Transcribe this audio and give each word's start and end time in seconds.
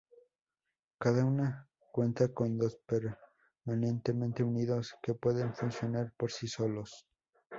Cada 0.97 1.23
uno 1.23 1.67
cuenta 1.91 2.33
con 2.33 2.57
dos 2.57 2.79
permanentemente 2.87 4.41
unidos 4.43 4.95
que 4.99 5.13
pueden 5.13 5.53
funcionar 5.53 6.11
por 6.17 6.31
sí 6.31 6.47
solos. 6.47 7.05